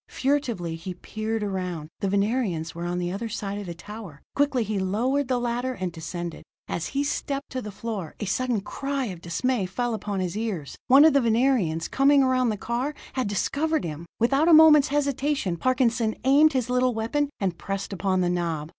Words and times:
Furtively 0.09 0.75
he 0.77 0.95
peered 0.95 1.43
around. 1.43 1.87
The 1.99 2.09
Venerians 2.09 2.73
were 2.73 2.85
on 2.85 2.97
the 2.97 3.11
other 3.11 3.29
side 3.29 3.59
of 3.59 3.67
the 3.67 3.75
tower. 3.75 4.23
Quickly 4.33 4.63
he 4.63 4.79
lowered 4.79 5.27
the 5.27 5.39
ladder 5.39 5.73
and 5.73 5.91
descended. 5.91 6.41
As 6.67 6.87
he 6.87 7.03
stepped 7.03 7.51
to 7.51 7.61
the 7.61 7.69
floor, 7.69 8.15
a 8.19 8.25
sudden 8.25 8.61
cry 8.61 9.05
of 9.05 9.21
dismay 9.21 9.67
fell 9.67 9.93
upon 9.93 10.19
his 10.19 10.35
ears. 10.35 10.75
One 10.87 11.05
of 11.05 11.13
the 11.13 11.21
Venerians, 11.21 11.87
coming 11.87 12.23
around 12.23 12.49
the 12.49 12.57
car, 12.57 12.95
had 13.13 13.27
discovered 13.27 13.83
him. 13.85 14.07
Without 14.19 14.47
a 14.47 14.53
moment's 14.55 14.87
hesitation, 14.87 15.55
Parkinson 15.55 16.15
aimed 16.23 16.53
his 16.53 16.67
little 16.67 16.95
weapon, 16.95 17.29
and 17.39 17.59
pressed 17.59 17.93
upon 17.93 18.21
the 18.21 18.29
knob. 18.31 18.69